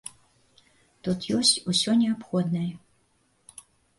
[1.07, 2.65] Тут ёсць усё неабходнае.